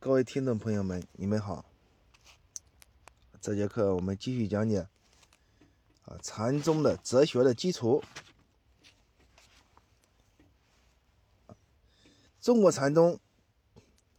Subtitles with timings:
[0.00, 1.64] 各位听众朋友们，你们好。
[3.40, 4.86] 这节课我们继续讲解
[6.04, 8.00] 啊禅宗的哲学的基础。
[12.40, 13.18] 中国禅宗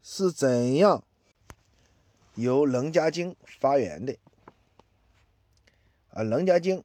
[0.04, 1.02] 是怎样
[2.36, 4.18] 由《楞伽经》发源的？
[6.10, 6.80] 啊，《楞伽经》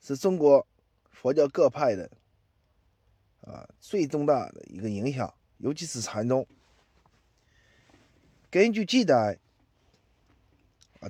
[0.00, 0.66] 是中国
[1.12, 2.10] 佛教各派的
[3.42, 6.44] 啊最重大的一个影响，尤其是禅宗。
[8.50, 9.38] 根据记载，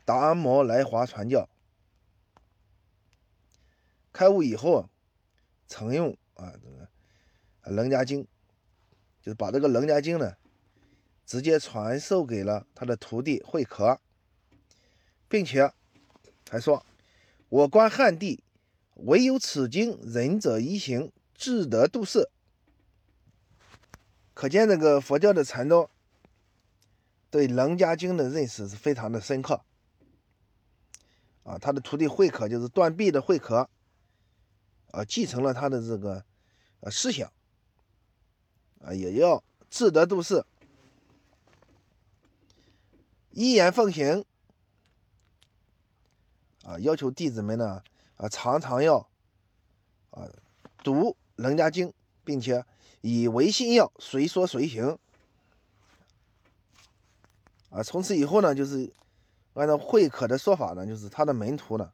[0.04, 1.48] 达摩来华传教，
[4.12, 4.90] 开悟以后，
[5.68, 6.88] 曾用啊这个
[7.76, 8.24] 《楞伽经》，
[9.22, 10.36] 就是把这个《楞伽经》呢，
[11.24, 14.00] 直接传授给了他的徒弟慧可，
[15.28, 15.72] 并且
[16.50, 16.84] 还说
[17.48, 18.42] ：“我观汉地，
[18.94, 22.28] 唯有此经，仁者一行，智得度世。”
[24.34, 25.88] 可见这个佛教的禅宗。
[27.30, 29.60] 对《楞伽经》的认识是非常的深刻，
[31.42, 33.68] 啊，他的徒弟慧可就是断臂的慧可，
[34.92, 36.24] 啊，继承了他的这个
[36.80, 37.30] 呃思想，
[38.80, 40.42] 啊，也要智得度世，
[43.32, 44.24] 一言奉行，
[46.64, 47.82] 啊，要求弟子们呢，
[48.16, 49.06] 啊，常常要
[50.12, 50.26] 啊
[50.82, 51.88] 读《楞伽经》，
[52.24, 52.64] 并且
[53.02, 54.98] 以为信要，随说随行。
[57.70, 58.90] 啊，从此以后呢，就是
[59.54, 61.92] 按照慧可的说法呢，就是他的门徒呢，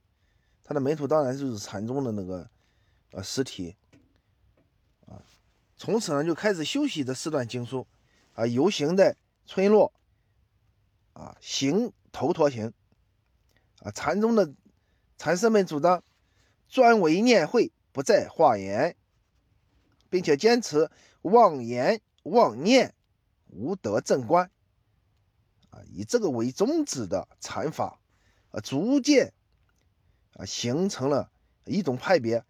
[0.62, 2.48] 他的门徒当然就是禅宗的那个
[3.10, 3.74] 呃实体
[5.06, 5.20] 啊。
[5.76, 7.86] 从此呢，就开始修习这四段经书
[8.34, 9.16] 啊，游行在
[9.46, 9.92] 村落
[11.12, 12.72] 啊，行头陀行
[13.80, 13.90] 啊。
[13.90, 14.54] 禅宗的
[15.18, 16.02] 禅师们主张
[16.68, 18.96] 专为念会，不再化言，
[20.08, 20.90] 并且坚持
[21.22, 22.94] 妄言妄念
[23.48, 24.50] 无得正观。
[25.90, 27.98] 以这个为宗旨的禅法，
[28.50, 29.32] 啊，逐渐
[30.34, 31.30] 啊形成了
[31.64, 32.44] 一种派别，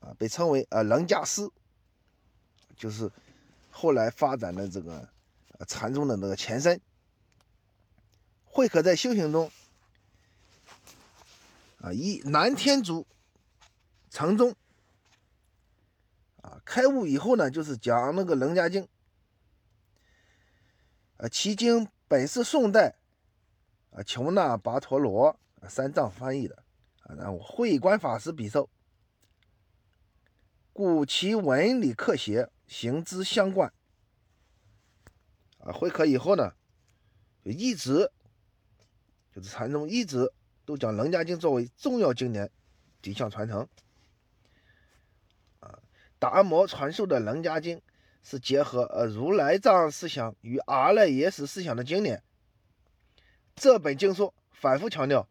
[0.00, 1.48] 啊，被称为啊楞伽师，
[2.76, 3.10] 就是
[3.70, 5.08] 后来发展的这个
[5.66, 6.80] 禅宗的那个前身。
[8.44, 9.50] 慧可在修行中，
[11.80, 13.06] 啊，以南天竺
[14.10, 14.54] 禅宗，
[16.40, 18.86] 啊，开悟以后呢，就是讲那个楞伽经。
[21.28, 22.96] 其经本是宋代
[23.90, 26.62] 啊求那跋陀罗三藏翻译的
[27.02, 28.68] 啊，然后慧观法师笔受，
[30.72, 33.72] 故其文理刻写，行之相贯。
[35.58, 36.52] 啊，慧可以后呢，
[37.42, 38.10] 就一直
[39.32, 40.32] 就是禅宗一直
[40.64, 42.50] 都将《楞伽经》作为重要经典
[43.00, 43.66] 底向传承。
[45.60, 45.78] 啊，
[46.18, 47.78] 达摩传授的《楞伽经》。
[48.26, 52.22] 是结合呃如来藏思想与阿赖耶识思想的经典。
[53.54, 55.28] 这本经书反复强调，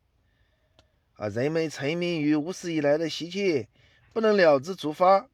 [1.16, 3.68] 啊，人们沉迷于无始以来的习气，
[4.14, 5.28] 不能了知诸法，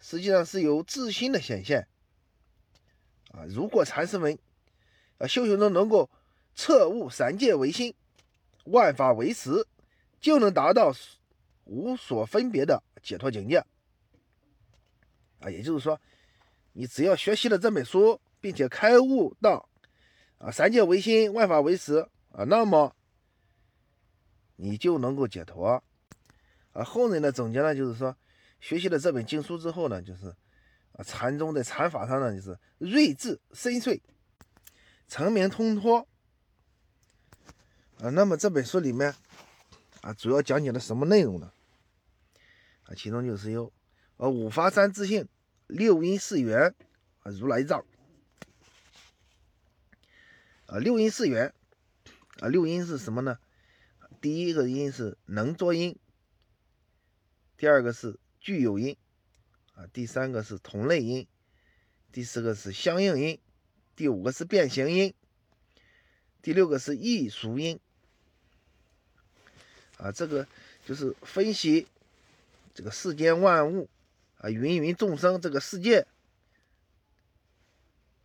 [0.00, 1.86] 实际上是有自心的显现。
[3.30, 4.36] 啊，如果禅师们
[5.18, 6.10] 啊修行中能够
[6.56, 7.94] 彻悟三界唯心，
[8.64, 9.68] 万法唯识，
[10.20, 10.92] 就能达到
[11.64, 13.64] 无所分别的解脱境界。
[15.38, 16.00] 啊，也就是说。
[16.72, 19.68] 你只要学习了这本书，并且开悟到
[20.38, 21.98] 啊三界唯心，万法唯识
[22.30, 22.94] 啊，那么
[24.56, 25.82] 你就能够解脱。
[26.72, 28.16] 啊，后人的总结呢，就是说，
[28.58, 30.34] 学习了这本经书之后呢，就是
[30.92, 34.00] 啊禅宗在禅法上呢，就是睿智深邃，
[35.06, 36.08] 澄明通脱。
[37.98, 39.14] 啊，那么这本书里面
[40.00, 41.52] 啊，主要讲解了什么内容呢？
[42.84, 43.70] 啊，其中就是有
[44.16, 45.28] 呃五法三自性。
[45.72, 46.74] 六因四缘
[47.22, 47.82] 啊，如来藏
[50.66, 51.54] 啊，六因四缘
[52.40, 53.38] 啊，六因是什么呢？
[54.20, 55.96] 第一个因是能作因，
[57.56, 58.96] 第二个是具有因
[59.74, 61.26] 啊，第三个是同类因，
[62.12, 63.40] 第四个是相应因，
[63.96, 65.14] 第五个是变形因，
[66.42, 67.80] 第六个是易熟因
[69.96, 70.46] 啊，这个
[70.84, 71.86] 就是分析
[72.74, 73.88] 这个世间万物。
[74.42, 76.06] 啊，芸芸众生这个世界，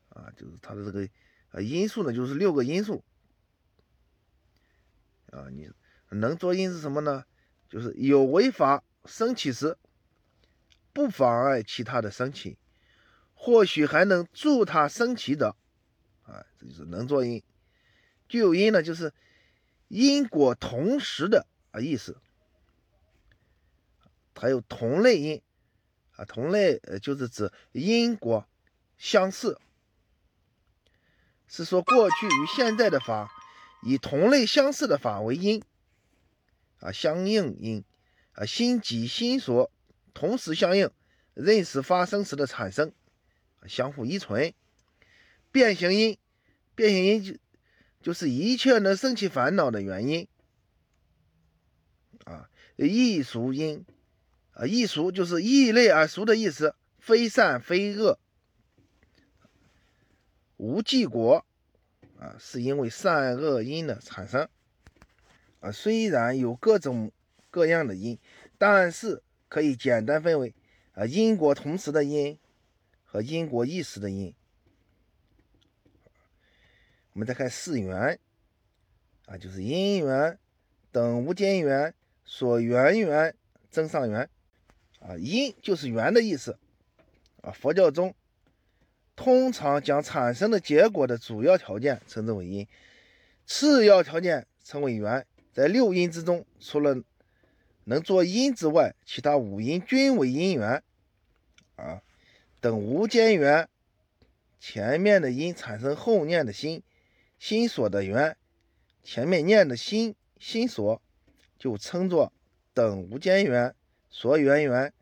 [0.10, 1.08] 啊，就是它的这个
[1.52, 3.04] 啊因素呢，就是六个因素。
[5.32, 5.70] 啊，你
[6.10, 7.24] 能作因是什么呢？
[7.70, 9.78] 就是有违法升起时，
[10.92, 12.58] 不妨碍其他的升起，
[13.36, 15.56] 或许还能助它升起的，
[16.24, 17.44] 啊，这就是能作因。
[18.28, 19.14] 具有因呢，就是
[19.90, 22.18] 因果同时的啊意思，
[24.34, 25.44] 还有同类因。
[26.18, 28.46] 啊，同类呃就是指因果
[28.98, 29.58] 相似，
[31.48, 33.32] 是说过去与现在的法
[33.84, 35.64] 以同类相似的法为因，
[36.80, 37.84] 啊，相应因，
[38.34, 39.72] 啊，心即心所
[40.14, 40.90] 同时相应，
[41.36, 42.92] 认识发生时的产生，
[43.68, 44.54] 相互依存。
[45.52, 46.18] 变形因，
[46.76, 47.38] 变形因就
[48.02, 50.28] 就是一切能生起烦恼的原因。
[52.26, 53.86] 啊，易俗因，
[54.58, 58.18] 啊，异熟就是异类而熟的意思，非善非恶，
[60.58, 61.46] 无记果，
[62.18, 64.50] 啊，是因为善恶因的产生，
[65.60, 67.12] 啊，虽然有各种
[67.52, 68.18] 各样的因，
[68.58, 70.56] 但是可以简单分为，
[70.94, 72.40] 啊，因果同时的因
[73.06, 74.34] 和因果异时的因。
[77.14, 78.20] 我们再看四缘，
[79.28, 80.40] 啊，就是因缘
[80.92, 81.94] 等无间缘。
[82.30, 83.34] 所缘缘
[83.70, 84.30] 增上缘，
[85.08, 86.58] 啊，因就是缘的意思，
[87.42, 88.14] 啊，佛教中
[89.16, 92.68] 通常将产生的结果的主要条件称之为因，
[93.46, 95.26] 次要条件称为缘。
[95.54, 97.02] 在六因之中，除了
[97.86, 100.84] 能做因之外，其他五因均为因缘，
[101.78, 102.02] 啊，
[102.60, 103.70] 等无间缘，
[104.60, 106.84] 前面的因产生后念的心，
[107.40, 108.36] 心所的缘，
[109.04, 111.02] 前面念的心心所。
[111.60, 112.32] 就称作
[112.72, 113.74] 等无间缘
[114.12, 114.94] 所缘缘，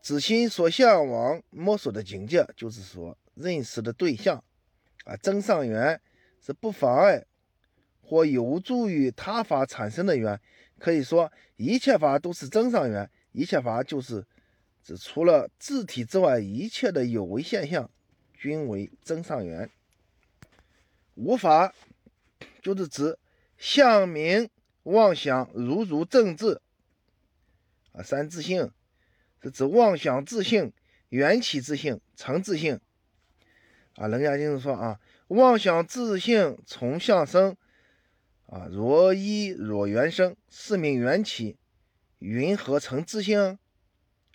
[0.00, 4.42] 自心所向往摸索的境界，就是说认识的对象
[5.04, 5.16] 啊。
[5.16, 6.00] 增上缘
[6.40, 7.24] 是不妨碍
[8.00, 10.40] 或有助于他法产生的缘，
[10.78, 14.24] 可以说一切法都是增上缘，一切法就是
[14.82, 17.90] 指除了自体之外一切的有为现象
[18.34, 19.70] 均为增上缘。
[21.14, 21.74] 无法
[22.62, 23.18] 就是指
[23.56, 24.48] 相名。
[24.86, 26.60] 妄想如如正智
[27.90, 28.70] 啊，三自性
[29.50, 30.72] 指妄想自性、
[31.08, 32.80] 缘起自性、成自性
[33.96, 34.08] 啊。
[34.08, 37.56] 人家就是说啊，妄想自性从相生
[38.46, 41.56] 啊，若依若缘生，是名缘起。
[42.18, 43.58] 云何成自性？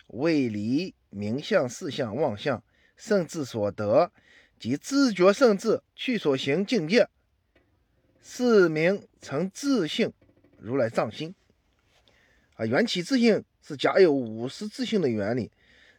[0.08, 2.62] 为离名相四相妄相
[2.96, 4.12] 圣智所得，
[4.58, 7.08] 即自觉圣智去所行境界，
[8.22, 10.12] 是名成自性。
[10.58, 11.34] 如来藏心
[12.54, 15.50] 啊，缘起自性是假有五十自性的原理，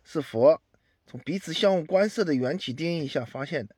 [0.03, 0.61] 是佛
[1.07, 3.75] 从彼此相互观色的缘起定义下发现的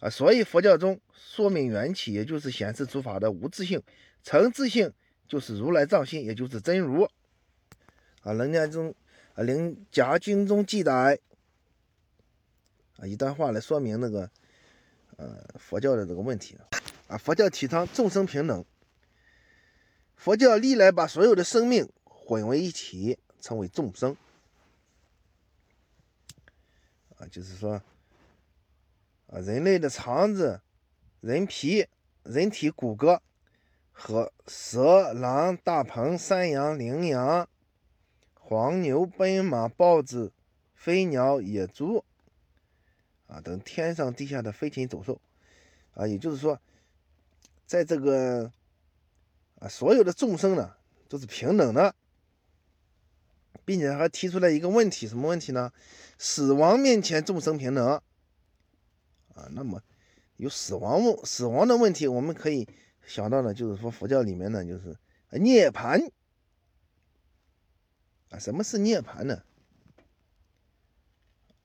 [0.00, 0.08] 啊。
[0.08, 3.78] 所以佛教中说明缘起，也就是显示诸法的无自性；
[4.22, 4.92] 成自性
[5.28, 7.06] 就是如来藏心，也就是真如
[8.22, 8.32] 啊。
[8.32, 8.94] 人家中
[9.34, 11.18] 啊，《灵甲经》中记载
[12.96, 14.30] 啊一段话来说明那个
[15.16, 16.56] 呃佛教的这个问题
[17.08, 17.18] 啊。
[17.18, 18.64] 佛教提倡众生平等。
[20.16, 21.86] 佛教历来把所有的生命
[22.24, 24.16] 混为一体，称为众生。
[27.18, 27.82] 啊，就是说，
[29.26, 30.60] 啊，人类的肠子、
[31.20, 31.86] 人皮、
[32.22, 33.20] 人体骨骼
[33.92, 37.48] 和蛇、狼、大鹏、山羊、羚羊、
[38.34, 40.32] 黄牛、奔马、豹子、
[40.74, 42.04] 飞鸟、野猪，
[43.26, 45.20] 啊，等天上地下的飞禽走兽，
[45.94, 46.58] 啊，也就是说，
[47.66, 48.50] 在这个。
[49.60, 50.74] 啊所有的众生呢
[51.08, 51.94] 都是平等的，
[53.64, 55.72] 并且还提出来一个问题，什么问题呢？
[56.18, 59.48] 死亡面前众生平等啊？
[59.50, 59.82] 那么
[60.36, 62.68] 有死亡问死亡的问题，我们可以
[63.06, 64.96] 想到呢，就是说佛教里面呢，就是
[65.30, 66.10] 涅槃
[68.30, 68.38] 啊。
[68.38, 69.42] 什么是涅槃呢？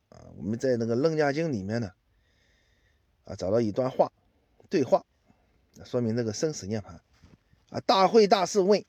[0.09, 1.91] 啊，我们在那个《楞伽经》里面呢，
[3.25, 4.11] 啊，找到一段话
[4.69, 5.05] 对话，
[5.83, 6.99] 说明这个生死涅槃。
[7.71, 7.79] 啊！
[7.81, 8.83] 大会大师问：“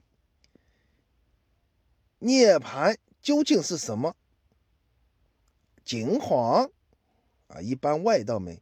[2.20, 4.14] 涅槃究竟是什么？”
[5.84, 6.70] 金黄
[7.48, 8.60] 啊，一般外道们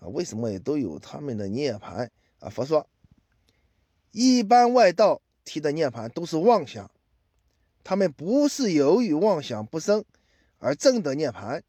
[0.00, 2.08] 啊，为什么也都有他们的涅槃
[2.40, 2.48] 啊？
[2.48, 2.88] 佛说，
[4.12, 6.90] 一般外道提的涅槃都是妄想，
[7.84, 10.04] 他们不是由于妄想不生
[10.58, 11.62] 而证得涅槃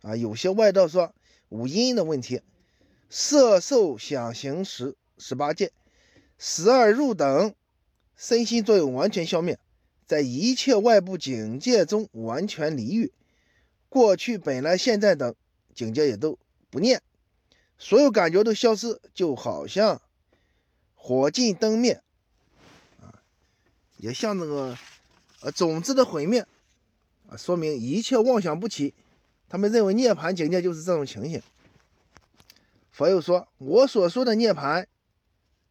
[0.00, 0.16] 啊。
[0.16, 1.14] 有些外道说
[1.50, 2.42] 五阴的问题，
[3.08, 5.72] 色受想行识十八界。
[6.38, 7.54] 十二入等，
[8.22, 9.58] 身心作用完全消灭，
[10.06, 13.10] 在一切外部境界中完全离欲，
[13.88, 15.34] 过去、本来、现在等
[15.74, 16.38] 境界也都
[16.70, 17.02] 不念，
[17.78, 20.00] 所有感觉都消失，就好像
[20.94, 22.00] 火尽灯灭，
[23.00, 23.20] 啊，
[23.96, 24.78] 也像那个
[25.40, 26.46] 呃种子的毁灭，
[27.28, 28.94] 啊，说明一切妄想不起。
[29.48, 31.42] 他们认为涅槃境界就是这种情形。
[32.92, 34.86] 佛又说，我所说的涅槃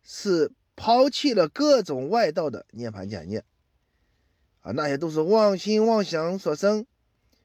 [0.04, 0.52] 是。
[0.82, 3.44] 抛弃了各种外道的涅槃简介，
[4.62, 6.88] 啊，那些都是妄心妄想所生，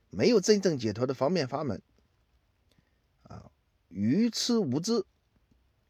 [0.09, 1.83] 没有真正解脱的方便法门，
[3.25, 3.51] 啊，
[3.91, 5.05] 愚痴无知，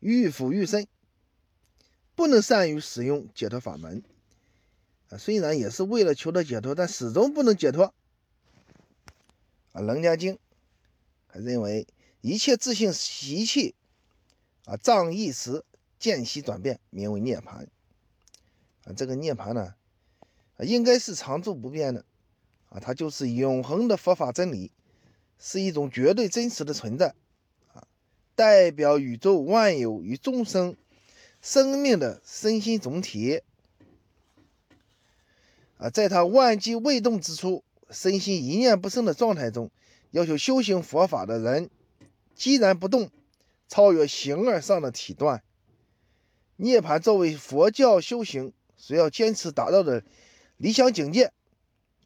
[0.00, 0.88] 欲腐欲生，
[2.16, 4.02] 不能善于使用解脱法门。
[5.10, 7.94] 啊，虽然也是为了求得解脱，但始终不能解脱。
[9.70, 10.34] 啊，《楞伽经》
[11.28, 11.86] 还认为
[12.22, 13.76] 一切自性习气，
[14.64, 15.64] 啊，障意识
[15.98, 17.66] 见习转变，名为涅槃。
[18.84, 19.74] 啊，这个涅槃呢，
[20.58, 22.04] 应该是常住不变的。
[22.68, 24.70] 啊，它就是永恒的佛法真理，
[25.38, 27.14] 是一种绝对真实的存在。
[27.72, 27.86] 啊，
[28.34, 30.76] 代表宇宙万有与众生
[31.40, 33.42] 生命的身心总体。
[35.78, 39.70] 啊，在他万机未动之初，身心一念不生的状态中，
[40.10, 41.70] 要求修行佛法的人，
[42.34, 43.10] 既然不动，
[43.68, 45.42] 超越形而上的体断。
[46.56, 50.02] 涅槃作为佛教修行所要坚持达到的
[50.56, 51.32] 理想境界。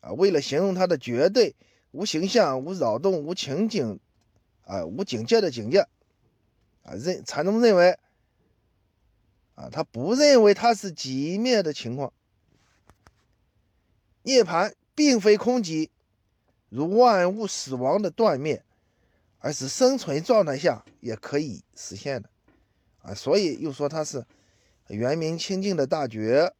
[0.01, 1.55] 啊，为了形容它的绝对
[1.91, 4.01] 无形象、无扰动、无情景，
[4.63, 5.81] 啊，无境界的境界，
[6.83, 7.99] 啊，认禅宗认为，
[9.57, 12.15] 啊，他不认为它是寂灭的情况。
[14.23, 15.91] 涅槃并非空寂，
[16.71, 18.65] 如万物死亡的断灭，
[19.39, 22.31] 而是生存状态下也可以实现的，
[23.03, 24.25] 啊，所以又说它是
[24.95, 26.55] 圆明清净的大觉，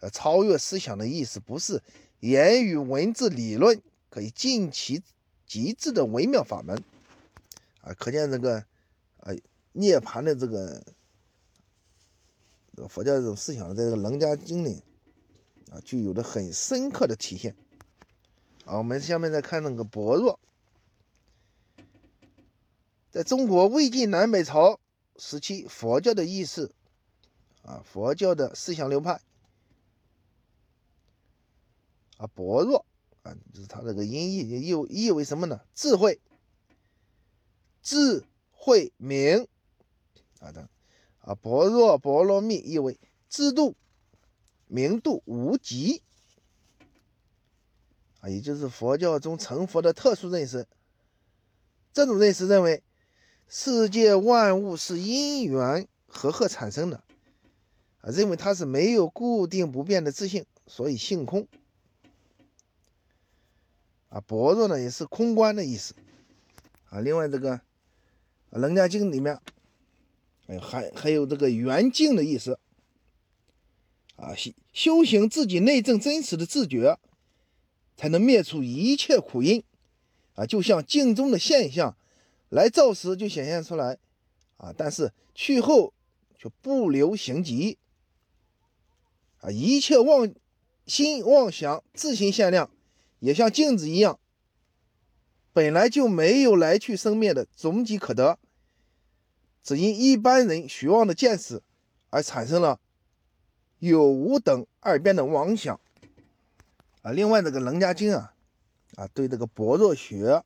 [0.00, 1.82] 呃，超越思想的意思，不是
[2.20, 5.02] 言语文字理论可以尽其
[5.46, 6.82] 极致的微妙法门，
[7.80, 8.56] 啊，可见这个，
[9.18, 9.32] 啊，
[9.72, 10.82] 涅槃的这个
[12.88, 14.82] 佛教这种思想，在这个《楞伽经》里。
[15.70, 17.56] 啊，具有的很深刻的体现。
[18.66, 20.38] 啊，我们下面再看那个薄弱，
[23.10, 24.78] 在中国魏晋南北朝
[25.16, 26.70] 时期，佛教的意识，
[27.62, 29.20] 啊，佛教的思想流派，
[32.18, 32.84] 啊，般若，
[33.22, 35.60] 啊，就是它这个音译意意为什么呢？
[35.74, 36.20] 智慧，
[37.82, 39.48] 智慧明，
[40.40, 40.68] 啊的，
[41.20, 43.74] 啊，般若波罗蜜意为知度。
[44.74, 46.00] 明度无极
[48.20, 50.66] 啊，也就是佛教中成佛的特殊认识。
[51.92, 52.82] 这种认识认为，
[53.48, 57.04] 世界万物是因缘和合产生的
[58.02, 61.46] 啊，认为它是没有固定不变的自性，所以性空
[64.08, 64.20] 啊。
[64.20, 65.94] 薄弱呢，也是空观的意思
[66.90, 67.00] 啊。
[67.00, 67.56] 另外，这个
[68.50, 69.40] 《楞伽经》里面，
[70.48, 72.58] 哎，还还有这个圆净的意思。
[74.16, 76.98] 啊，修修行自己内证真实的自觉，
[77.96, 79.62] 才能灭除一切苦因。
[80.34, 81.96] 啊，就像镜中的现象，
[82.48, 83.98] 来照时就显现出来，
[84.56, 85.92] 啊，但是去后
[86.36, 87.78] 就不留形迹。
[89.42, 90.32] 啊，一切妄
[90.86, 92.70] 心妄想自行限量，
[93.18, 94.18] 也像镜子一样，
[95.52, 98.38] 本来就没有来去生灭的终极可得，
[99.62, 101.60] 只因一般人虚妄的见识
[102.08, 102.80] 而产生了。
[103.78, 105.80] 有无等二边的妄想
[107.02, 108.32] 啊，另外这个《楞伽经》啊，
[108.94, 110.44] 啊，对这个般若学，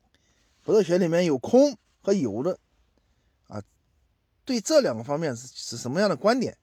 [0.65, 2.59] 般若学里面有空和有的
[3.49, 3.62] 啊，
[4.47, 6.57] 对这两个方面是是什么样的观点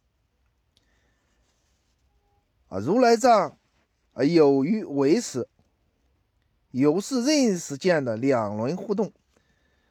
[2.74, 2.80] 啊？
[2.80, 3.56] 如来藏
[4.14, 5.48] 啊，有于唯识，
[6.72, 9.14] 有是认识见的两轮互动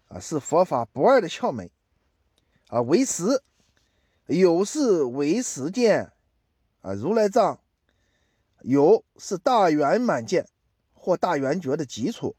[0.09, 1.71] 啊，是佛法不二的窍门
[2.67, 2.83] 啊。
[2.83, 3.41] 唯识
[4.27, 6.11] 有是唯识见。
[6.81, 7.61] 啊，如来藏
[8.63, 10.49] 有是大圆满见
[10.93, 12.35] 或大圆觉的基础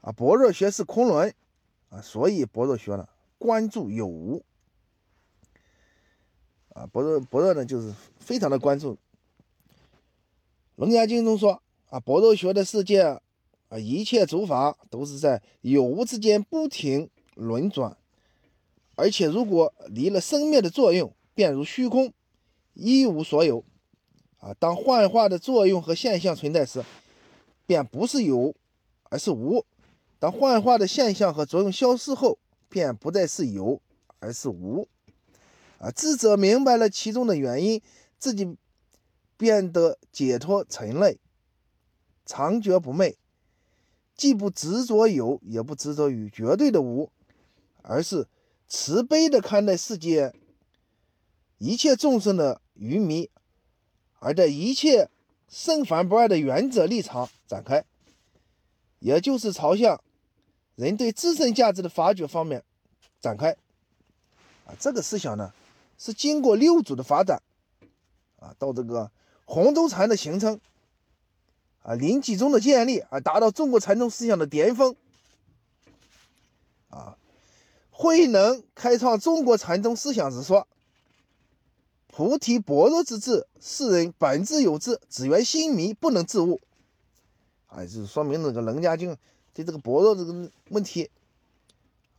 [0.00, 0.10] 啊。
[0.10, 1.32] 般若学是空轮
[1.90, 4.44] 啊，所以般若学呢关注有无
[6.70, 6.88] 啊。
[6.88, 8.98] 般若般若呢就是非常的关注。
[10.76, 13.02] 楞严经中说啊，般若学的世界
[13.68, 17.96] 啊，一切诸法都是在有无之间不停轮转，
[18.94, 22.12] 而且如果离了生灭的作用，便如虚空。
[22.74, 23.64] 一无所有，
[24.38, 26.84] 啊，当幻化的作用和现象存在时，
[27.64, 28.54] 便不是有，
[29.04, 29.64] 而是无；
[30.18, 33.80] 当幻化的现象和作用消失后，便不再是有，
[34.18, 34.86] 而是无。
[35.78, 37.80] 啊，智者明白了其中的原因，
[38.18, 38.56] 自己
[39.36, 41.18] 变得解脱沉累，
[42.24, 43.16] 常觉不昧，
[44.14, 47.10] 既不执着有，也不执着于绝对的无，
[47.82, 48.28] 而是
[48.68, 50.34] 慈悲的看待世界
[51.58, 52.60] 一切众生的。
[52.78, 53.30] 愚迷，
[54.18, 55.08] 而在一切
[55.48, 57.82] 圣凡不二的原则立场展开，
[58.98, 59.98] 也就是朝向
[60.74, 62.62] 人对自身价值的发掘方面
[63.18, 63.52] 展开。
[64.66, 65.54] 啊，这个思想呢，
[65.96, 67.42] 是经过六祖的发展，
[68.40, 69.10] 啊，到这个
[69.46, 70.60] 洪州禅的形成，
[71.82, 74.94] 啊，临济宗的建立，而达到中国禅宗思想的巅峰。
[76.90, 77.16] 啊，
[77.90, 80.66] 慧能开创中国禅宗思想时说
[82.08, 86.60] ：“菩提般若之智，世人本自有智，只缘心迷，不能自悟。”
[87.68, 89.16] 啊，就是说明那个楞伽经
[89.54, 91.10] 对这个般若这个问题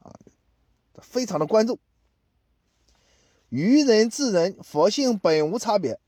[0.01, 0.11] 啊，
[1.01, 1.79] 非常的关注。
[3.49, 5.99] 愚人智人，佛性本无差别，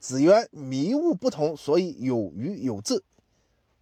[0.00, 3.04] 只缘迷悟不同，所以有愚有智。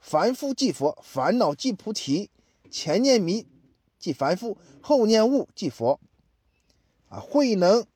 [0.01, 2.31] 凡夫即佛，烦恼即菩提。
[2.71, 3.47] 前念迷
[3.99, 5.99] 即凡夫，后念悟即佛。
[7.09, 7.87] 啊，慧能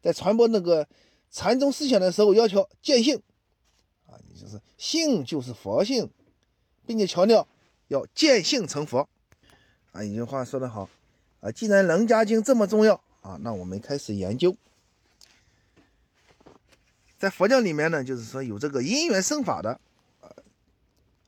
[0.00, 0.86] 在传播那个
[1.30, 3.20] 禅宗思想的时候，要求见性。
[4.06, 6.08] 啊，也就是性就是佛性，
[6.86, 7.48] 并且强调
[7.88, 9.08] 要见性成佛。
[9.92, 10.88] 啊，一句话说得好。
[11.40, 13.00] 啊，既然《楞伽经》这么重要。
[13.22, 14.54] 啊，那我们开始研究，
[17.18, 19.80] 在佛教里面呢，就是说有这个因缘生法的，
[20.20, 20.28] 啊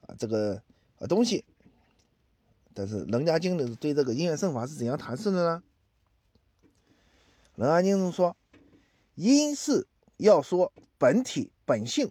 [0.06, 0.62] 啊这个
[0.98, 1.44] 呃东西，
[2.74, 5.62] 但是《楞伽经》呢对这个因缘生法是怎样阐释的呢？
[7.60, 8.36] 《楞伽经》中说，
[9.14, 9.86] 因是
[10.18, 12.10] 要说本体本性，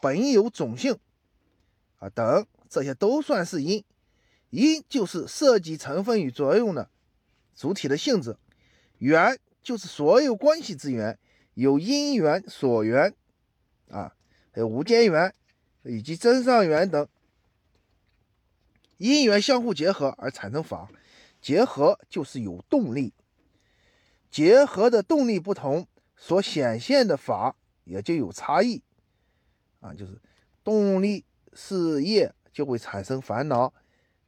[0.00, 0.96] 本有种性，
[1.98, 3.84] 啊等这些都算是因，
[4.50, 6.88] 因就是涉及成分与作用的
[7.56, 8.36] 主体的性质。
[8.98, 11.18] 缘就是所有关系之缘，
[11.54, 13.14] 有因缘、所缘，
[13.88, 14.14] 啊，
[14.52, 15.34] 还有无间缘
[15.82, 17.08] 以及真上缘等，
[18.98, 20.88] 因缘相互结合而产生法，
[21.40, 23.14] 结合就是有动力，
[24.30, 28.82] 结合的动力不同，所显现的法也就有差异，
[29.80, 30.20] 啊，就是
[30.62, 33.72] 动力是业就会产生烦恼，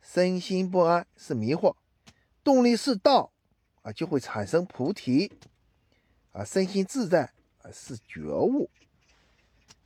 [0.01, 1.77] 身心不安是迷惑，
[2.43, 3.33] 动力是道。
[3.83, 5.31] 啊，就会产生菩提，
[6.37, 8.69] 啊，身心自在，啊，是觉悟。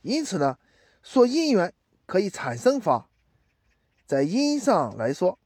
[0.01, 0.57] 因此呢，
[1.01, 1.73] 说因缘
[2.05, 3.07] 可以产生法，
[4.05, 5.39] 在因上来说，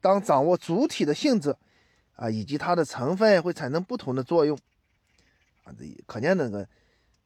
[0.00, 1.56] 当掌握主体的性质，
[2.14, 4.56] 啊，以及它的成分会产生不同的作用，
[5.64, 6.68] 啊，这可见那个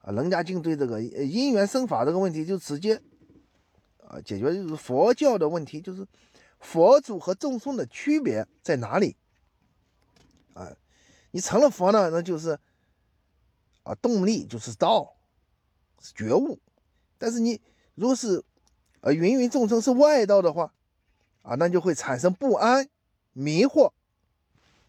[0.01, 2.99] 啊，楞伽经对这个因缘生法这个问题就直接
[4.09, 6.07] 啊解决，就是佛教的问题，就是
[6.61, 9.17] 佛祖和众生的区别在哪里？
[10.55, 10.73] 啊，
[11.33, 12.59] 你成了佛呢，那就是
[13.83, 15.15] 啊，动力就是道，
[16.01, 16.59] 是觉悟。
[17.19, 17.61] 但是你
[17.95, 18.43] 如果是
[19.01, 20.73] 呃芸芸众生是外道的话，
[21.43, 22.89] 啊，那就会产生不安、
[23.33, 23.93] 迷惑，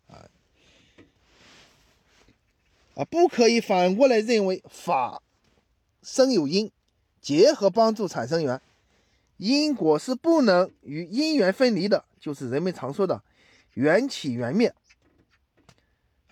[0.07, 0.29] 啊
[2.95, 5.21] 啊，不可以反过来认为法
[6.01, 6.71] 生有因，
[7.21, 8.61] 结合帮助产生缘，
[9.37, 13.23] 因果是不能与因缘分离的，就是人们常说的
[13.73, 14.73] 缘起缘灭。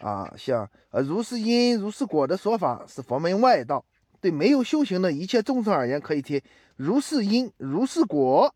[0.01, 3.85] 啊，像呃如是因如是果的说法是佛门外道，
[4.19, 6.41] 对没有修行的一切众生而言，可以听
[6.75, 8.53] 如是因如是果。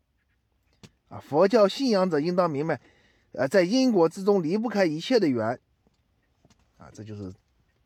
[1.08, 2.80] 啊，佛教信仰者应当明白，
[3.30, 5.56] 呃，在因果之中离不开一切的缘。
[6.78, 7.32] 啊，这就是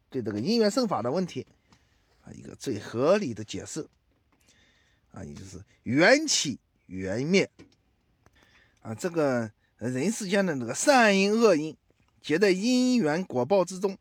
[0.08, 1.46] 对这个因缘生法的问题
[2.24, 3.86] 啊一个最合理的解释。
[5.12, 7.50] 啊，也就是缘起缘灭。
[8.80, 11.76] 啊，这个人世间的那个善因恶因。
[12.20, 13.96] 结在因缘果报之中，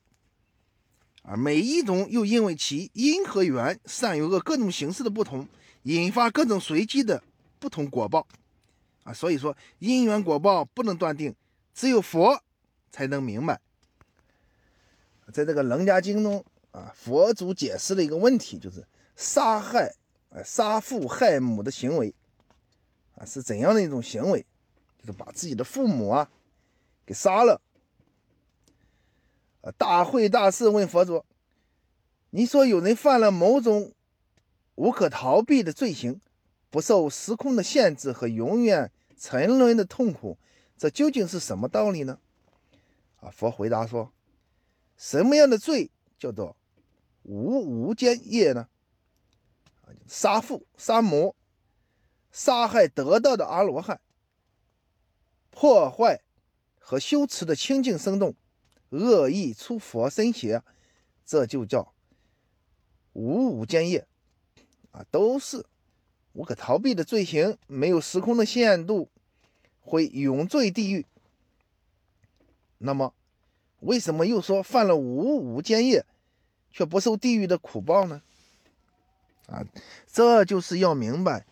[1.23, 5.47] 啊，每一种又因为其因和缘、善与恶各种形式的不同，
[5.83, 7.23] 引发各种随机的
[7.59, 8.27] 不同果报，
[9.03, 11.33] 啊，所以说因缘果报不能断定，
[11.73, 12.43] 只有佛
[12.91, 13.59] 才能明白。
[15.31, 19.93] 在这个《楞伽经》中，啊，佛祖解释了一个问题，就是杀害、
[20.29, 22.13] 啊杀父害母的行为，
[23.15, 24.45] 啊是怎样的一种行为？
[24.97, 26.29] 就是把自己的父母啊
[27.05, 27.61] 给杀了。
[29.77, 31.25] 大会大士问佛祖
[32.31, 33.93] ：“你说有人犯了某种
[34.75, 36.21] 无可逃避的罪行，
[36.69, 40.37] 不受时空的限制和永远沉沦的痛苦，
[40.77, 42.19] 这究竟是什么道理呢？”
[43.19, 44.13] 啊，佛回答说
[44.95, 46.55] ：“什么样的罪叫做
[47.23, 48.69] 无无间业呢？
[50.07, 51.35] 杀父、杀母、
[52.31, 53.99] 杀害得道的阿罗汉、
[55.49, 56.21] 破坏
[56.79, 58.33] 和修持的清净生动。”
[58.89, 60.63] 恶意出佛身邪，
[61.25, 61.93] 这就叫
[63.13, 64.07] 无无间业
[64.91, 65.65] 啊，都是
[66.33, 69.09] 无可逃避的罪行，没有时空的限度，
[69.81, 71.05] 会永坠地狱。
[72.79, 73.13] 那么，
[73.81, 76.05] 为什么又说犯了无无间业，
[76.71, 78.21] 却不受地狱的苦报呢？
[79.47, 79.65] 啊，
[80.07, 81.45] 这就是要明白，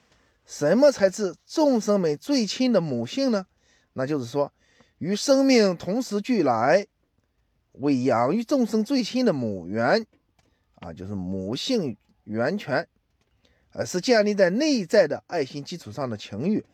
[0.46, 3.46] 什么才是众生们最亲的母性呢？
[3.94, 4.52] 那就是说，
[4.98, 6.88] 与生命同时俱来。
[7.80, 10.06] 为养育众生最亲的母源，
[10.76, 12.88] 啊，就是母性源泉，
[13.72, 16.66] 而是建立在内在的爱心基础上的情欲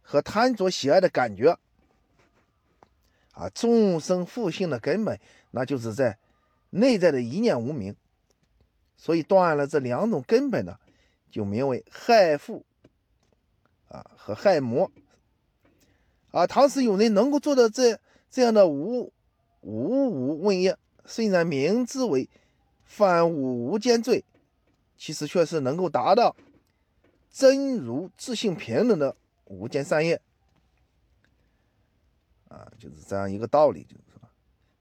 [0.00, 1.58] 和贪着喜爱的感觉，
[3.32, 5.18] 啊，众生复性的根本，
[5.50, 6.18] 那就是在
[6.70, 7.94] 内在的一念无明。
[8.96, 10.76] 所以断了这两种根本呢，
[11.30, 12.64] 就名为害父
[13.88, 14.90] 啊和害魔。
[16.30, 17.98] 啊，倘使有人能够做到这
[18.30, 19.12] 这样的无
[19.60, 22.28] 无无问业，虽然名字为
[22.84, 24.24] 犯无无间罪，
[24.96, 26.34] 其实却是能够达到
[27.30, 30.20] 真如自性平等的无间善业。
[32.48, 34.28] 啊，就是这样一个道理，就是说，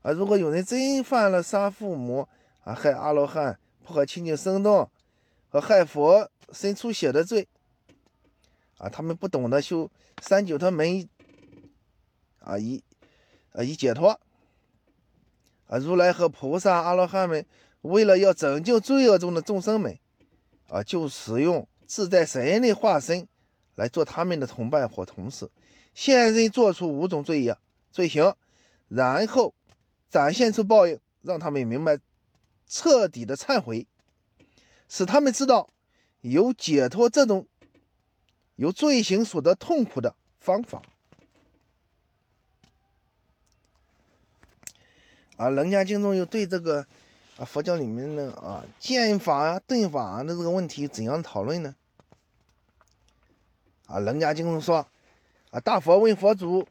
[0.02, 2.28] 啊，如果有人真犯了杀父母
[2.64, 4.90] 啊、害阿罗汉、破坏清净生动
[5.50, 7.46] 和害佛生出血的罪，
[8.78, 11.10] 啊，他们不懂得修三九他门，
[12.40, 12.82] 啊，以
[13.52, 14.18] 啊以解脱，
[15.68, 17.46] 啊，如来和菩萨、阿罗汉们
[17.82, 19.98] 为了要拯救罪恶中的众生们，
[20.70, 23.28] 啊，就使用自在神的化身
[23.76, 25.50] 来做他们的同伴或同事。
[25.94, 27.58] 现身做出五种罪业
[27.92, 28.36] 罪行，
[28.88, 29.54] 然后
[30.10, 32.00] 展现出报应，让他们明白
[32.68, 33.88] 彻底的忏悔，
[34.88, 35.70] 使他们知道
[36.22, 37.48] 有解脱这种
[38.56, 40.82] 由罪行所得痛苦的方法。
[45.38, 46.86] 啊，《楞严经》中又对这个
[47.38, 51.74] 啊佛教里面的啊剑法啊顿法啊的这个问题怎样讨论呢？
[53.86, 54.86] 啊，《楞家经》中说。
[55.50, 55.62] 啊！
[55.62, 56.68] 大佛问佛祖，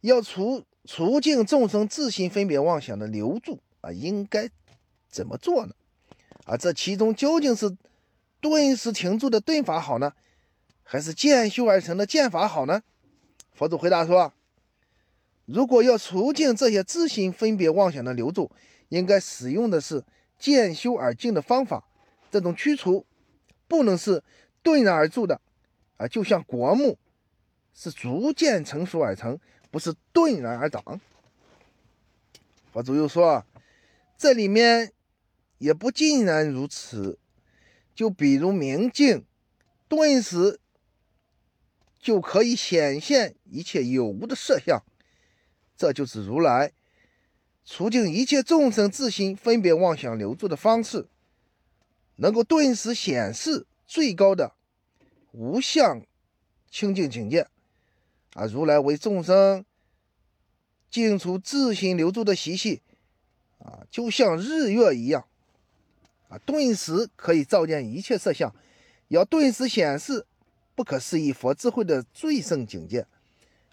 [0.00, 4.50] 要除除尽众生自心分别妄想的留住啊，应该
[5.08, 5.72] 怎么做呢？
[6.44, 7.76] 啊，这其中究竟是
[8.40, 10.12] 顿时停住的顿法好呢，
[10.82, 12.82] 还是渐修而成的渐法好呢？
[13.54, 14.32] 佛祖回答说：
[15.48, 18.50] 如果要除尽这些自心分别妄想的留住，
[18.90, 20.04] 应该使用的是
[20.38, 21.88] 渐修而进的方法。
[22.30, 23.06] 这种驱除
[23.66, 24.22] 不能是
[24.62, 25.40] 顿然而住的
[25.96, 26.98] 啊，就像国木。
[27.80, 29.38] 是逐渐成熟而成，
[29.70, 31.00] 不是顿然而长。
[32.72, 33.46] 佛祖又说，
[34.16, 34.92] 这里面
[35.58, 37.20] 也不尽然如此。
[37.94, 39.24] 就比如明镜，
[39.86, 40.58] 顿时
[42.00, 44.82] 就可以显现一切有无的色相，
[45.78, 46.72] 这就是如来
[47.64, 51.06] 除尽一切众生自心分别妄想留住的方式，
[52.16, 54.54] 能够顿时显示最高的
[55.30, 56.02] 无相
[56.68, 57.46] 清净境界。
[58.34, 59.64] 啊，如来为众生
[60.90, 62.82] 净除自心留住的习气，
[63.58, 65.26] 啊，就像日月一样，
[66.28, 68.54] 啊，顿时可以照见一切色相，
[69.08, 70.26] 要顿时显示
[70.74, 73.06] 不可思议佛智慧的最胜境界，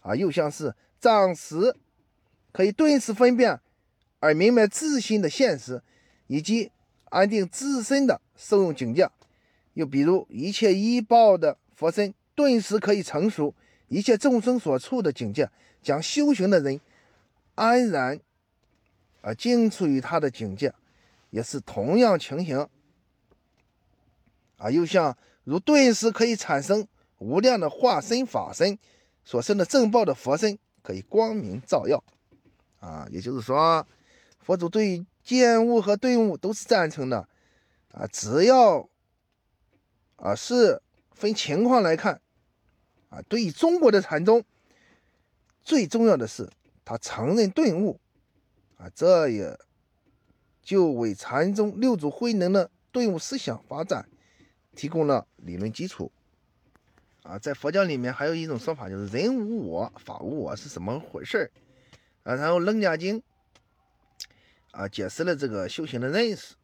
[0.01, 1.75] 啊，又像是藏识
[2.55, 3.59] 可以顿时分辨
[4.21, 5.81] 而明白自心的现实，
[6.27, 6.71] 以及
[7.09, 9.09] 安定自身的受用境界，
[9.73, 13.53] 又比如一切依报的佛身，顿时可以成熟。
[13.89, 15.49] 一切众生所处的境界，
[15.83, 16.79] 将修行的人
[17.55, 18.17] 安然
[19.19, 20.73] 啊，静处于他的境界，
[21.31, 22.65] 也是同样情形
[24.55, 24.71] 啊。
[24.71, 26.87] 又像如顿时可以产生
[27.17, 28.79] 无量的化身法身
[29.25, 32.01] 所生的正报的佛身，可以光明照耀
[32.85, 33.07] 啊。
[33.09, 33.87] 也就是说，
[34.39, 37.27] 佛祖对于见物和顿悟都是赞成的
[37.91, 38.05] 啊。
[38.07, 38.87] 只要
[40.17, 42.21] 啊是分情况来看。
[43.09, 44.43] 啊，对于中国的禅宗，
[45.63, 46.49] 最重要的是
[46.83, 47.97] 他承认顿悟，
[48.77, 49.57] 啊，这也
[50.61, 54.09] 就为禅宗六祖慧能的顿悟思想发展
[54.75, 56.11] 提供了理论基础。
[57.23, 61.51] 啊，在佛教里面还有一种说法，就是人无我，法无我是什么回事儿？
[62.25, 63.19] 啊，然后《楞伽经》
[64.71, 66.55] 啊解释了这个修行的认识。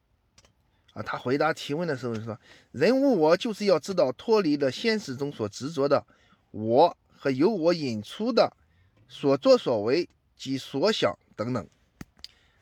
[0.94, 2.38] 啊，他回答提问的时候说
[2.74, 6.06] ：“人无我，就是要知道脱离了现实中所执着的。”
[6.52, 8.52] 我和由我引出的
[9.08, 11.66] 所作所为及所想等等，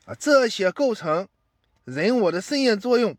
[0.06, 1.28] 啊，这些构成
[1.86, 3.18] 人我的身业作用、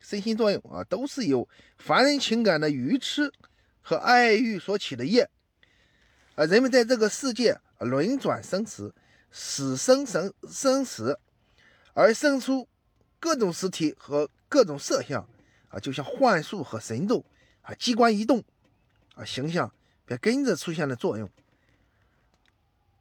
[0.00, 3.30] 身心作用啊，都是由凡人情感的愚痴
[3.82, 5.28] 和爱欲所起的业。
[6.36, 8.94] 啊，人们在这个世界轮转生死，
[9.30, 11.18] 死生生生死，
[11.94, 12.68] 而生出
[13.18, 15.28] 各种实体和各种色相
[15.68, 17.24] 啊，就像幻术和神咒
[17.62, 18.42] 啊，机关一动
[19.14, 19.72] 啊，形象。
[20.06, 21.28] 便跟着出现了作用。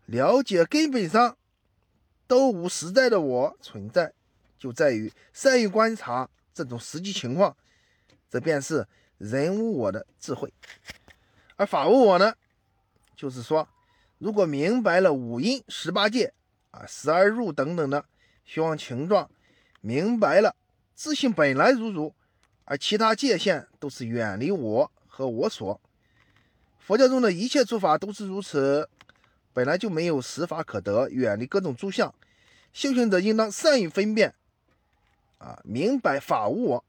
[0.08, 1.38] 了解根本上
[2.26, 4.12] 都无实在的我存在，
[4.58, 7.56] 就在于善于观察这种实际情况，
[8.28, 8.88] 这便是
[9.20, 10.52] 人无我的智慧。
[11.58, 12.34] 而法无我呢，
[13.16, 13.70] 就是说，
[14.18, 16.34] 如果明白了五阴十八界
[16.72, 18.06] 啊、十二入等等的
[18.44, 19.30] 虚妄情状，
[19.82, 20.56] 明白了
[20.94, 22.14] 自性本来如如，
[22.64, 25.80] 而其他界限都是远离我和我所。
[26.80, 28.90] 佛教中的一切诸法都是如此，
[29.54, 32.14] 本来就没有实法可得，远离各种诸相。
[32.74, 34.36] 修行者应当善于分辨，
[35.38, 36.86] 啊，明白法无我。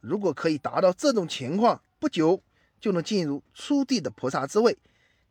[0.00, 2.42] 如果可以达到这种情况，不久
[2.80, 4.76] 就能进入初地的菩萨之位，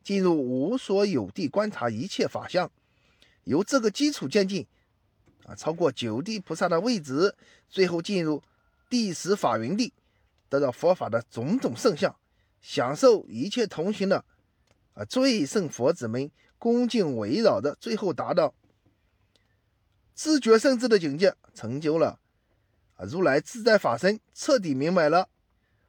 [0.02, 2.70] 进入无所有地观察一切法相。
[3.44, 4.66] 由这个基础渐进，
[5.44, 7.34] 啊，超过九地菩萨的位置，
[7.68, 8.42] 最后进入
[8.88, 9.92] 第十法云地，
[10.48, 12.14] 得到佛法的种种圣相，
[12.60, 14.24] 享受一切同行的
[14.94, 18.54] 啊最胜佛子们恭敬围绕的，最后达到。
[20.14, 22.20] 自觉圣智的境界，成就了
[22.96, 23.06] 啊！
[23.06, 25.30] 如来自在法身，彻底明白了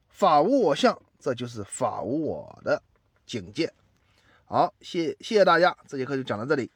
[0.07, 2.81] 法无我相，这就是法无我的
[3.25, 3.73] 境界。
[4.51, 6.69] 好，谢谢谢大家，这节课就讲到这里。